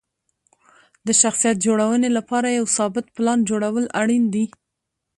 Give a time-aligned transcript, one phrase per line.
[1.07, 4.45] د شخصیت جوړونې لپاره یو ثابت پلان جوړول اړین دي.